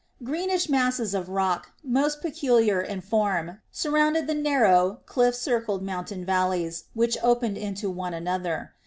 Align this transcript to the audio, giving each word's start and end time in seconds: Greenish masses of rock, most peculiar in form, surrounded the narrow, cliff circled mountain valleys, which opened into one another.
Greenish 0.23 0.67
masses 0.67 1.13
of 1.13 1.29
rock, 1.29 1.73
most 1.83 2.23
peculiar 2.23 2.81
in 2.81 3.01
form, 3.01 3.59
surrounded 3.71 4.25
the 4.25 4.33
narrow, 4.33 5.01
cliff 5.05 5.35
circled 5.35 5.83
mountain 5.83 6.25
valleys, 6.25 6.85
which 6.95 7.19
opened 7.21 7.55
into 7.55 7.87
one 7.87 8.15
another. 8.15 8.73